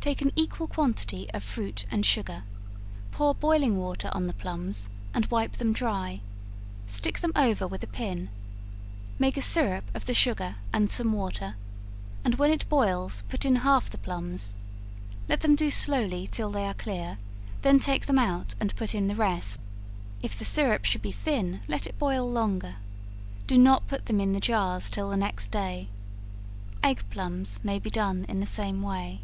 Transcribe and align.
Take 0.00 0.22
an 0.22 0.32
equal 0.36 0.68
quantity 0.68 1.30
of 1.34 1.44
fruit 1.44 1.84
and 1.90 2.06
sugar, 2.06 2.44
pour 3.10 3.34
boiling 3.34 3.76
water 3.76 4.08
on 4.14 4.26
the 4.26 4.32
plums, 4.32 4.88
and 5.12 5.26
wipe 5.26 5.58
them 5.58 5.74
dry; 5.74 6.22
stick 6.86 7.18
them 7.20 7.30
over 7.36 7.66
with 7.68 7.84
a 7.84 7.86
pin; 7.86 8.30
make 9.18 9.36
a 9.36 9.42
syrup 9.42 9.84
of 9.92 10.06
the 10.06 10.14
sugar 10.14 10.54
and 10.72 10.90
some 10.90 11.12
water, 11.12 11.56
and 12.24 12.36
when 12.36 12.50
it 12.50 12.66
boils, 12.70 13.22
put 13.28 13.44
in 13.44 13.56
half 13.56 13.84
of 13.84 13.90
the 13.90 13.98
plums; 13.98 14.54
let 15.28 15.42
them 15.42 15.54
do 15.54 15.70
slowly 15.70 16.26
till 16.26 16.48
they 16.50 16.64
are 16.64 16.72
clear, 16.72 17.18
then 17.60 17.78
take 17.78 18.06
them 18.06 18.18
out 18.18 18.54
and 18.58 18.74
put 18.76 18.94
in 18.94 19.08
the 19.08 19.14
rest; 19.14 19.60
if 20.22 20.38
the 20.38 20.44
syrup 20.46 20.86
should 20.86 21.02
be 21.02 21.12
thin, 21.12 21.60
let 21.68 21.86
it 21.86 21.98
boil 21.98 22.24
longer. 22.24 22.76
Do 23.46 23.58
not 23.58 23.86
put 23.86 24.06
them 24.06 24.20
in 24.22 24.32
the 24.32 24.40
jars 24.40 24.88
till 24.88 25.10
the 25.10 25.18
next 25.18 25.50
day. 25.50 25.88
Egg 26.82 27.04
plums 27.10 27.60
may 27.62 27.78
be 27.78 27.90
done 27.90 28.24
in 28.26 28.40
the 28.40 28.46
same 28.46 28.80
way. 28.80 29.20